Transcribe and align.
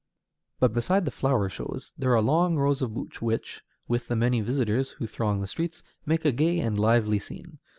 But 0.59 0.73
beside 0.73 1.05
the 1.05 1.11
flower 1.11 1.47
shows, 1.47 1.93
there 1.95 2.15
are 2.15 2.23
long 2.23 2.55
rows 2.57 2.81
of 2.81 2.95
booths, 2.95 3.21
which, 3.21 3.61
with 3.87 4.07
the 4.07 4.15
many 4.15 4.41
visitors 4.41 4.89
who 4.93 5.05
throng 5.05 5.41
the 5.41 5.45
streets, 5.45 5.83
make 6.07 6.25
a 6.25 6.31
gay 6.31 6.59
and 6.59 6.75
lively 6.75 7.19
scene. 7.19 7.59